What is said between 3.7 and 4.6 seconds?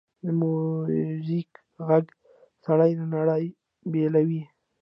بېلوي.